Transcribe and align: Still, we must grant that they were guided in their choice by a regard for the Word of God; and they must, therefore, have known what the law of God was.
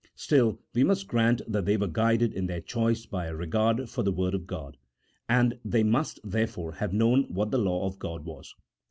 Still, 0.15 0.59
we 0.73 0.83
must 0.83 1.07
grant 1.07 1.41
that 1.47 1.65
they 1.65 1.77
were 1.77 1.85
guided 1.85 2.33
in 2.33 2.47
their 2.47 2.59
choice 2.59 3.05
by 3.05 3.27
a 3.27 3.35
regard 3.35 3.87
for 3.87 4.01
the 4.01 4.11
Word 4.11 4.33
of 4.33 4.47
God; 4.47 4.75
and 5.29 5.59
they 5.63 5.83
must, 5.83 6.19
therefore, 6.23 6.71
have 6.71 6.91
known 6.91 7.25
what 7.29 7.51
the 7.51 7.59
law 7.59 7.85
of 7.85 7.99
God 7.99 8.25
was. 8.25 8.55